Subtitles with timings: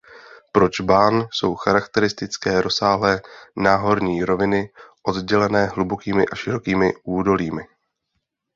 [0.51, 3.21] Pro Džbán jsou charakteristické rozsáhlé
[3.55, 4.69] náhorní roviny
[5.03, 7.67] oddělené hlubokými a širokými údolími.